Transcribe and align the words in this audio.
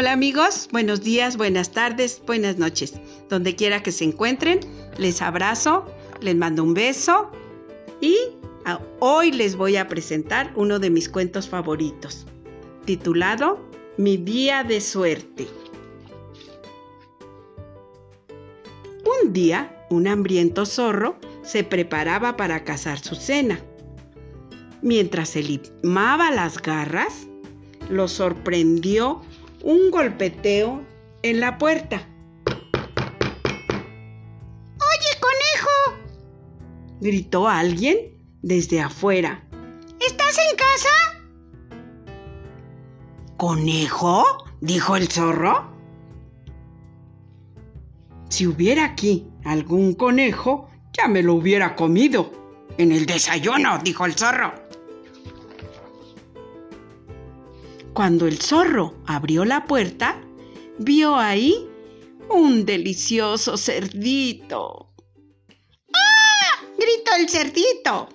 Hola 0.00 0.12
amigos, 0.12 0.66
buenos 0.72 1.02
días, 1.02 1.36
buenas 1.36 1.72
tardes, 1.72 2.22
buenas 2.26 2.56
noches. 2.56 2.94
Donde 3.28 3.54
quiera 3.54 3.82
que 3.82 3.92
se 3.92 4.04
encuentren, 4.04 4.60
les 4.96 5.20
abrazo, 5.20 5.84
les 6.22 6.34
mando 6.36 6.64
un 6.64 6.72
beso 6.72 7.30
y 8.00 8.16
ah, 8.64 8.80
hoy 9.00 9.30
les 9.30 9.56
voy 9.56 9.76
a 9.76 9.88
presentar 9.88 10.54
uno 10.56 10.78
de 10.78 10.88
mis 10.88 11.06
cuentos 11.06 11.50
favoritos, 11.50 12.26
titulado 12.86 13.60
Mi 13.98 14.16
día 14.16 14.64
de 14.64 14.80
suerte. 14.80 15.46
Un 19.22 19.34
día, 19.34 19.86
un 19.90 20.08
hambriento 20.08 20.64
zorro 20.64 21.18
se 21.42 21.62
preparaba 21.62 22.38
para 22.38 22.64
cazar 22.64 23.00
su 23.00 23.16
cena. 23.16 23.60
Mientras 24.80 25.28
se 25.28 25.42
limaba 25.42 26.30
las 26.30 26.56
garras, 26.56 27.26
lo 27.90 28.08
sorprendió 28.08 29.20
un 29.62 29.90
golpeteo 29.90 30.82
en 31.22 31.40
la 31.40 31.58
puerta. 31.58 32.06
¡Oye, 34.76 35.10
conejo! 35.20 35.98
gritó 37.00 37.48
alguien 37.48 37.98
desde 38.42 38.80
afuera. 38.80 39.44
¿Estás 40.00 40.38
en 40.38 40.56
casa? 40.56 40.88
¿Conejo? 43.36 44.24
dijo 44.60 44.96
el 44.96 45.08
zorro. 45.08 45.70
Si 48.28 48.46
hubiera 48.46 48.84
aquí 48.84 49.26
algún 49.44 49.94
conejo, 49.94 50.70
ya 50.92 51.08
me 51.08 51.22
lo 51.22 51.34
hubiera 51.34 51.74
comido. 51.74 52.32
En 52.78 52.92
el 52.92 53.06
desayuno, 53.06 53.78
dijo 53.78 54.06
el 54.06 54.14
zorro. 54.14 54.69
Cuando 57.94 58.26
el 58.26 58.38
zorro 58.38 58.94
abrió 59.06 59.44
la 59.44 59.66
puerta, 59.66 60.20
vio 60.78 61.16
ahí 61.16 61.68
un 62.28 62.64
delicioso 62.64 63.56
cerdito. 63.56 64.92
¡Ah! 65.92 66.64
gritó 66.78 67.10
el 67.18 67.28
cerdito. 67.28 68.08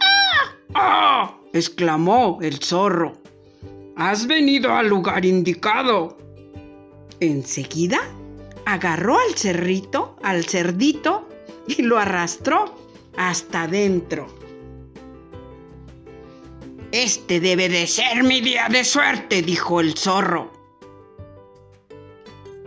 ¡Ah! 0.00 0.56
¡Ah! 0.74 1.40
exclamó 1.52 2.38
el 2.42 2.58
zorro. 2.58 3.12
Has 3.96 4.26
venido 4.26 4.74
al 4.74 4.88
lugar 4.88 5.24
indicado. 5.24 6.18
Enseguida 7.20 8.00
agarró 8.66 9.18
al 9.18 9.34
cerrito, 9.36 10.16
al 10.22 10.44
cerdito, 10.44 11.28
y 11.68 11.82
lo 11.82 11.98
arrastró 11.98 12.74
hasta 13.16 13.62
adentro. 13.62 14.26
Este 16.96 17.40
debe 17.40 17.68
de 17.68 17.88
ser 17.88 18.22
mi 18.22 18.40
día 18.40 18.68
de 18.70 18.84
suerte, 18.84 19.42
dijo 19.42 19.80
el 19.80 19.98
zorro. 19.98 20.52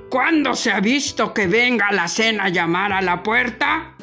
¿Cuándo 0.09 0.53
se 0.53 0.69
ha 0.69 0.81
visto 0.81 1.33
que 1.33 1.47
venga 1.47 1.93
la 1.93 2.09
cena 2.09 2.43
a 2.43 2.49
llamar 2.49 2.91
a 2.91 3.01
la 3.01 3.23
puerta? 3.23 3.95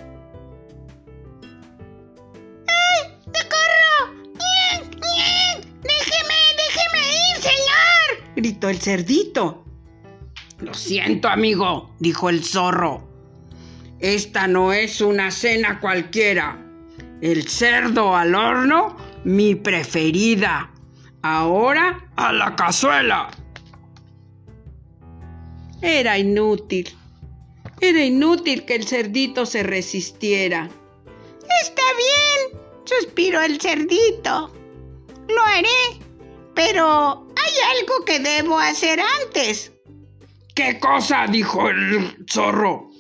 ¡Ay! 2.67 3.19
¡Socorro! 3.21 4.15
¡Déjeme, 5.83 6.41
déjeme 6.57 7.13
ir, 7.13 7.43
señor! 7.43 8.33
gritó 8.35 8.71
el 8.71 8.81
cerdito. 8.81 9.67
Lo 10.61 10.73
siento, 10.73 11.29
amigo, 11.29 11.95
dijo 11.99 12.31
el 12.31 12.43
zorro. 12.43 13.07
Esta 14.01 14.47
no 14.47 14.73
es 14.73 15.03
una 15.03 15.31
cena 15.31 15.81
cualquiera. 15.81 16.59
El 17.21 17.47
cerdo 17.47 18.17
al 18.17 18.35
horno 18.35 18.97
mi 19.25 19.55
preferida. 19.55 20.71
Ahora 21.23 22.11
a 22.17 22.33
la 22.33 22.55
cazuela. 22.55 23.31
Era 25.81 26.19
inútil. 26.19 26.95
Era 27.81 28.05
inútil 28.05 28.65
que 28.65 28.77
el 28.77 28.87
cerdito 28.87 29.47
se 29.47 29.63
resistiera. 29.63 30.69
Está 31.63 31.83
bien, 31.97 32.63
suspiró 32.85 33.41
el 33.43 33.61
cerdito. 33.61 34.53
Lo 35.29 35.43
haré, 35.43 36.01
pero 36.55 37.27
hay 37.37 37.79
algo 37.79 38.05
que 38.05 38.21
debo 38.21 38.59
hacer 38.59 39.01
antes. 39.23 39.73
¿Qué 40.55 40.79
cosa? 40.79 41.27
dijo 41.27 41.69
el 41.69 42.25
zorro. 42.31 42.91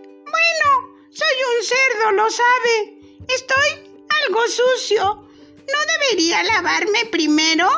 Bueno, 0.00 0.68
soy 1.10 1.36
un 1.50 1.64
cerdo, 1.64 2.12
lo 2.12 2.30
sabe. 2.30 2.98
Estoy 3.28 4.06
algo 4.26 4.40
sucio. 4.48 5.23
¿No 5.72 5.78
debería 5.98 6.42
lavarme 6.42 7.06
primero? 7.10 7.68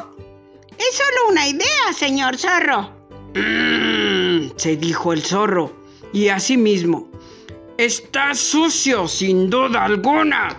Es 0.78 0.96
solo 0.96 1.30
una 1.30 1.48
idea, 1.48 1.92
señor 1.96 2.36
zorro. 2.36 2.90
Mm, 3.34 4.56
se 4.56 4.76
dijo 4.76 5.12
el 5.12 5.22
zorro, 5.22 5.72
y 6.12 6.28
así 6.28 6.56
mismo. 6.56 7.08
Está 7.78 8.34
sucio, 8.34 9.06
sin 9.06 9.50
duda 9.50 9.84
alguna. 9.84 10.56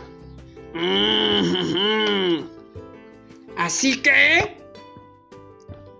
Mm, 0.73 2.43
así 3.57 4.01
que... 4.01 4.57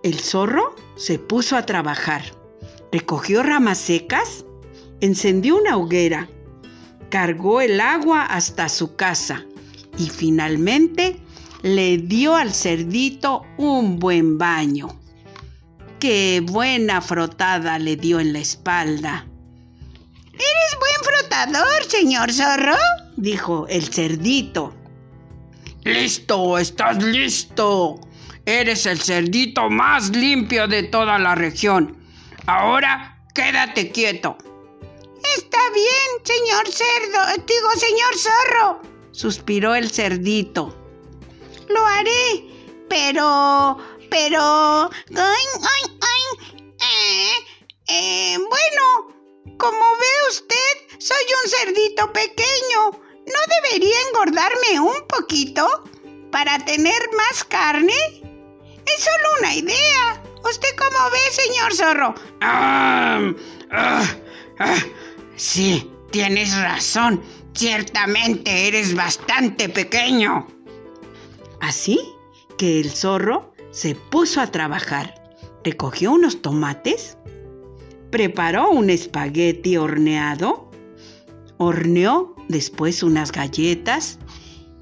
El 0.02 0.18
zorro 0.18 0.74
se 0.96 1.18
puso 1.18 1.56
a 1.56 1.66
trabajar. 1.66 2.22
Recogió 2.92 3.42
ramas 3.42 3.78
secas, 3.78 4.44
encendió 5.00 5.56
una 5.56 5.76
hoguera, 5.76 6.28
cargó 7.10 7.60
el 7.60 7.80
agua 7.80 8.24
hasta 8.24 8.68
su 8.68 8.96
casa 8.96 9.44
y 9.98 10.08
finalmente 10.08 11.20
le 11.62 11.98
dio 11.98 12.36
al 12.36 12.54
cerdito 12.54 13.44
un 13.56 13.98
buen 13.98 14.38
baño. 14.38 14.88
Qué 15.98 16.40
buena 16.44 17.00
frotada 17.00 17.78
le 17.78 17.96
dio 17.96 18.20
en 18.20 18.32
la 18.32 18.38
espalda. 18.38 19.26
¿Eres 20.32 20.78
buen 20.78 21.16
frotador, 21.16 21.84
señor 21.88 22.32
zorro? 22.32 22.76
dijo 23.16 23.66
el 23.68 23.92
cerdito. 23.92 24.72
Listo, 25.82 26.58
estás 26.58 27.02
listo. 27.02 28.00
Eres 28.46 28.86
el 28.86 29.00
cerdito 29.00 29.68
más 29.68 30.10
limpio 30.10 30.68
de 30.68 30.84
toda 30.84 31.18
la 31.18 31.34
región. 31.34 31.96
Ahora 32.46 33.20
quédate 33.34 33.90
quieto. 33.90 34.38
Está 35.36 35.58
bien, 35.74 36.24
señor 36.24 36.68
cerdo. 36.68 37.44
Digo, 37.46 37.70
señor 37.76 38.16
zorro 38.16 38.97
suspiró 39.18 39.74
el 39.74 39.90
cerdito. 39.90 40.72
Lo 41.68 41.84
haré, 41.84 42.44
pero, 42.88 43.76
pero... 44.08 44.88
¡Ay, 45.16 45.44
ay, 45.72 45.98
ay! 46.00 46.68
Eh, 46.80 47.34
eh, 47.88 48.38
bueno, 48.38 49.56
como 49.58 49.96
ve 49.96 50.28
usted, 50.30 50.98
soy 51.00 51.16
un 51.42 51.50
cerdito 51.50 52.12
pequeño. 52.12 52.90
¿No 52.92 53.70
debería 53.70 53.96
engordarme 54.08 54.80
un 54.80 55.06
poquito 55.08 55.66
para 56.30 56.64
tener 56.64 57.02
más 57.16 57.42
carne? 57.42 57.98
Es 58.86 59.02
solo 59.04 59.38
una 59.40 59.52
idea. 59.52 60.22
¿Usted 60.48 60.68
cómo 60.78 61.10
ve, 61.10 61.32
señor 61.32 61.74
zorro? 61.74 62.14
Ah, 62.40 63.32
ah, 63.72 64.06
ah, 64.60 64.78
sí, 65.36 65.90
tienes 66.10 66.56
razón. 66.56 67.22
Ciertamente 67.54 68.68
eres 68.68 68.94
bastante 68.94 69.68
pequeño. 69.68 70.46
Así 71.60 71.98
que 72.56 72.80
el 72.80 72.90
zorro 72.90 73.52
se 73.70 73.94
puso 73.94 74.40
a 74.40 74.46
trabajar. 74.48 75.14
Recogió 75.64 76.12
unos 76.12 76.40
tomates, 76.40 77.18
preparó 78.10 78.70
un 78.70 78.90
espagueti 78.90 79.76
horneado, 79.76 80.70
horneó 81.58 82.34
después 82.48 83.02
unas 83.02 83.32
galletas 83.32 84.18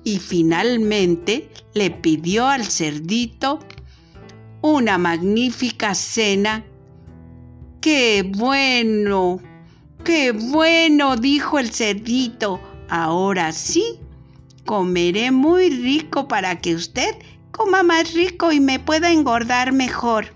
y 0.05 0.19
finalmente 0.19 1.51
le 1.75 1.91
pidió 1.91 2.47
al 2.47 2.65
cerdito 2.65 3.59
una 4.63 4.99
magnífica 4.99 5.95
cena. 5.95 6.65
¡Qué 7.81 8.25
bueno! 8.37 9.41
¡Qué 10.07 10.31
bueno! 10.31 11.17
dijo 11.17 11.59
el 11.59 11.73
cerdito. 11.73 12.61
Ahora 12.89 13.51
sí, 13.51 13.99
comeré 14.65 15.33
muy 15.33 15.69
rico 15.69 16.29
para 16.29 16.61
que 16.61 16.77
usted 16.77 17.17
coma 17.51 17.83
más 17.83 18.15
rico 18.15 18.53
y 18.53 18.61
me 18.61 18.79
pueda 18.79 19.11
engordar 19.11 19.73
mejor. 19.73 20.33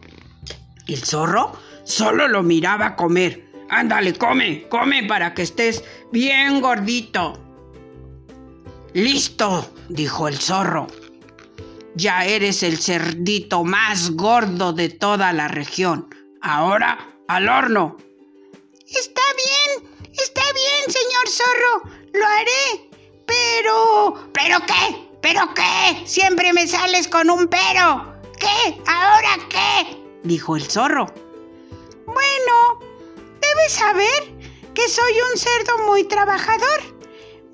El 0.89 0.99
zorro 1.05 1.53
solo 1.85 2.27
lo 2.27 2.43
miraba 2.43 2.97
comer. 2.97 3.49
Ándale, 3.69 4.15
come, 4.15 4.67
come 4.69 5.05
para 5.05 5.35
que 5.35 5.43
estés 5.43 5.85
bien 6.11 6.61
gordito. 6.61 7.41
Listo, 8.93 9.73
dijo 9.89 10.27
el 10.27 10.37
zorro. 10.37 10.89
Ya 11.95 12.25
eres 12.25 12.65
el 12.65 12.77
cerdito 12.77 13.63
más 13.63 14.11
gordo 14.17 14.73
de 14.73 14.89
toda 14.89 15.33
la 15.33 15.47
región. 15.47 16.09
Ahora 16.43 16.99
al 17.29 17.49
horno. 17.49 18.10
Bien, 20.55 20.93
señor 20.93 21.29
zorro, 21.29 21.91
lo 22.13 22.27
haré. 22.27 22.91
Pero... 23.27 24.31
¿Pero 24.33 24.59
qué? 24.67 25.09
¿Pero 25.21 25.55
qué? 25.55 26.07
Siempre 26.07 26.53
me 26.53 26.67
sales 26.67 27.07
con 27.09 27.31
un 27.31 27.49
pero. 27.49 28.15
¿Qué? 28.39 28.81
¿Ahora 28.87 29.37
qué? 29.49 30.01
dijo 30.23 30.57
el 30.57 30.63
zorro. 30.63 31.07
Bueno, 32.07 32.81
debes 33.41 33.73
saber 33.73 34.35
que 34.75 34.89
soy 34.89 35.13
un 35.33 35.39
cerdo 35.39 35.87
muy 35.87 36.05
trabajador. 36.05 36.81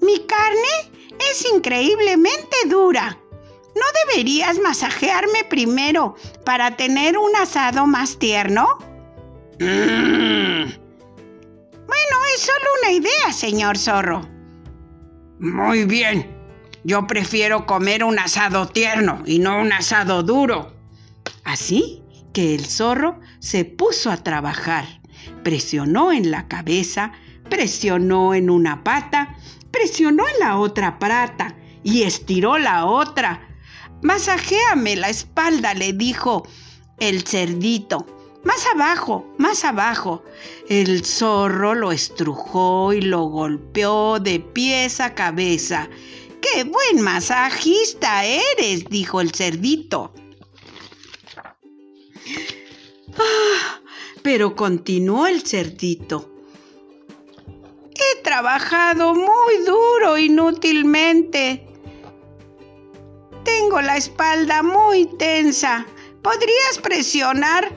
Mi 0.00 0.19
carne 0.26 0.92
es 1.31 1.44
increíblemente 1.52 2.56
dura. 2.66 3.19
¿No 3.75 3.82
deberías 4.06 4.58
masajearme 4.58 5.44
primero 5.44 6.14
para 6.44 6.76
tener 6.76 7.19
un 7.19 7.34
asado 7.37 7.87
más 7.87 8.19
tierno? 8.19 8.78
Mm. 9.58 10.86
Bueno, 11.96 12.25
es 12.34 12.43
solo 12.43 12.66
una 12.82 12.93
idea, 12.93 13.32
señor 13.32 13.78
zorro. 13.78 14.20
Muy 15.38 15.87
bien. 15.87 16.37
Yo 16.84 17.06
prefiero 17.06 17.64
comer 17.64 18.04
un 18.04 18.19
asado 18.19 18.69
tierno 18.69 19.22
y 19.25 19.38
no 19.38 19.60
un 19.60 19.72
asado 19.72 20.22
duro. 20.22 20.75
Así 21.44 22.02
que 22.34 22.54
el 22.54 22.66
zorro 22.66 23.19
se 23.38 23.64
puso 23.64 24.10
a 24.10 24.19
trabajar. 24.19 24.84
Presionó 25.43 26.12
en 26.12 26.31
la 26.31 26.48
cabeza, 26.48 27.12
presionó 27.48 28.34
en 28.34 28.50
una 28.50 28.84
pata, 28.84 29.34
presionó 29.70 30.25
en 30.28 30.38
la 30.40 30.58
otra 30.58 30.99
pata 30.99 31.56
y 31.82 32.02
estiró 32.02 32.58
la 32.58 32.84
otra. 32.84 33.40
Masajéame 34.02 34.96
la 34.96 35.08
espalda, 35.08 35.72
le 35.72 35.94
dijo 35.94 36.46
el 36.99 37.22
cerdito. 37.22 38.06
Más 38.46 38.64
abajo, 38.64 39.26
más 39.38 39.64
abajo. 39.64 40.22
El 40.69 41.04
zorro 41.04 41.75
lo 41.75 41.90
estrujó 41.90 42.93
y 42.93 43.00
lo 43.00 43.25
golpeó 43.25 44.20
de 44.20 44.38
pies 44.38 45.00
a 45.00 45.16
cabeza. 45.16 45.90
¡Qué 46.40 46.62
buen 46.62 47.02
masajista 47.02 48.25
eres! 48.25 48.84
dijo 48.88 49.20
el 49.20 49.32
cerdito. 49.32 50.14
Ah, 53.19 53.81
pero 54.22 54.54
continuó 54.54 55.26
el 55.26 55.42
cerdito. 55.42 56.31
He 57.96 58.22
trabajado 58.22 59.12
muy 59.12 59.64
duro 59.66 60.19
inútilmente. 60.19 61.66
Tengo 63.42 63.81
la 63.81 63.96
espalda 63.96 64.62
muy 64.62 65.06
tensa. 65.19 65.84
¿Podrías 66.22 66.78
presionar 66.81 67.72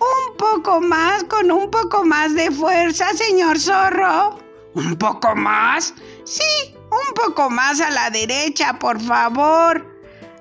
un 0.00 0.36
poco 0.36 0.80
más 0.80 1.24
con 1.24 1.50
un 1.50 1.70
poco 1.70 2.04
más 2.04 2.34
de 2.34 2.50
fuerza, 2.50 3.12
señor 3.14 3.58
zorro? 3.58 4.38
¿Un 4.74 4.96
poco 4.96 5.34
más? 5.34 5.94
Sí, 6.24 6.74
un 6.90 7.14
poco 7.14 7.50
más 7.50 7.80
a 7.80 7.90
la 7.90 8.10
derecha, 8.10 8.78
por 8.78 9.00
favor. 9.00 9.86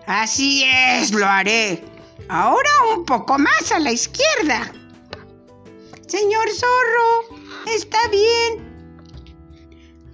Así 0.06 0.64
es, 0.64 1.12
lo 1.12 1.26
haré. 1.26 1.84
Ahora 2.30 2.70
un 2.96 3.06
poco 3.06 3.38
más 3.38 3.72
a 3.72 3.80
la 3.80 3.92
izquierda. 3.92 4.72
Señor 6.08 6.50
zorro, 6.50 7.38
está 7.66 7.98
bien. 8.10 8.68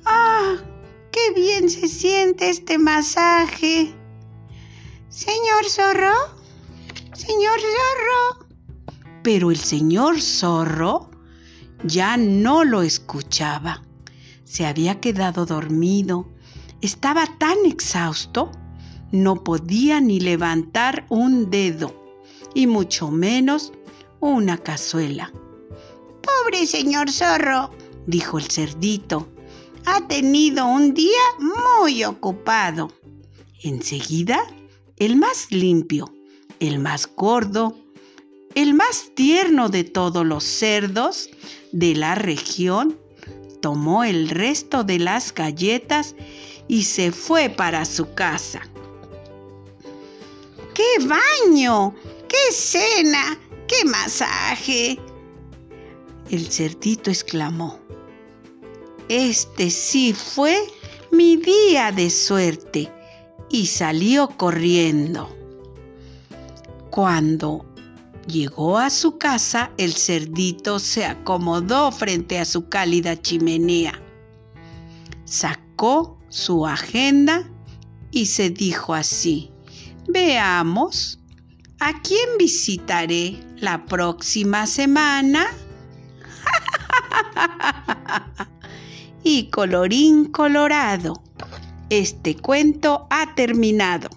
Ah, 0.06 0.56
qué 1.12 1.32
bien 1.34 1.70
se 1.70 1.88
siente 1.88 2.50
este 2.50 2.78
masaje. 2.78 3.94
Señor 5.10 5.66
zorro, 5.70 6.14
señor 7.14 7.60
zorro. 7.60 8.43
Pero 9.24 9.52
el 9.52 9.58
señor 9.58 10.22
zorro 10.22 11.10
ya 11.84 12.18
no 12.18 12.64
lo 12.64 12.82
escuchaba. 12.82 13.82
Se 14.44 14.66
había 14.66 15.00
quedado 15.00 15.46
dormido. 15.46 16.30
Estaba 16.82 17.26
tan 17.40 17.58
exhausto, 17.66 18.52
no 19.12 19.44
podía 19.44 20.02
ni 20.02 20.20
levantar 20.20 21.06
un 21.10 21.50
dedo, 21.50 21.94
y 22.54 22.68
mucho 22.68 23.10
menos 23.10 23.72
una 24.20 24.58
cazuela. 24.58 25.32
Pobre 26.22 26.66
señor 26.68 27.10
zorro, 27.10 27.72
dijo 28.06 28.38
el 28.38 28.46
cerdito, 28.46 29.30
ha 29.86 30.08
tenido 30.08 30.66
un 30.66 30.94
día 30.94 31.22
muy 31.82 32.04
ocupado. 32.04 32.92
Enseguida, 33.62 34.46
el 34.98 35.16
más 35.16 35.52
limpio, 35.52 36.14
el 36.60 36.80
más 36.80 37.10
gordo, 37.16 37.78
el 38.56 38.74
más 38.74 39.12
tierno 39.16 39.70
de 39.70 39.84
todos 39.84 40.26
los 40.26 40.44
cerdos 40.44 41.30
de 41.72 41.96
la 41.96 42.16
región, 42.16 43.00
tomó 43.62 44.04
el 44.04 44.30
resto 44.30 44.84
de 44.84 45.00
las 45.00 45.34
galletas 45.34 46.16
y 46.68 46.84
se 46.84 47.12
fue 47.12 47.50
para 47.50 47.86
su 47.86 48.14
casa. 48.14 48.62
¡Qué 50.74 51.06
baño! 51.06 51.96
¡Qué 52.28 52.54
cena! 52.54 53.40
¡Qué 53.68 53.86
masaje! 53.86 55.00
El 56.30 56.52
cerdito 56.52 57.10
exclamó. 57.10 57.80
Este 59.08 59.70
sí 59.70 60.14
fue 60.14 60.58
mi 61.12 61.38
día 61.38 61.92
de 61.92 62.10
suerte 62.10 62.92
y 63.50 63.68
salió 63.68 64.30
corriendo. 64.30 65.30
Cuando 66.90 67.66
llegó 68.28 68.78
a 68.78 68.90
su 68.90 69.18
casa, 69.18 69.72
el 69.78 69.94
cerdito 69.94 70.80
se 70.80 71.06
acomodó 71.06 71.92
frente 71.92 72.40
a 72.40 72.46
su 72.46 72.70
cálida 72.70 73.22
chimenea. 73.22 74.00
Sacó 75.26 76.20
su 76.30 76.66
agenda 76.66 77.50
y 78.12 78.28
se 78.28 78.50
dijo 78.50 78.94
así, 78.94 79.52
veamos, 80.08 81.20
¿a 81.80 82.02
quién 82.02 82.38
visitaré 82.38 83.44
la 83.58 83.86
próxima 83.86 84.68
semana? 84.68 85.48
y 89.24 89.50
colorín 89.50 90.26
colorado, 90.26 91.24
este 91.90 92.36
cuento 92.36 93.08
ha 93.10 93.34
terminado. 93.36 94.10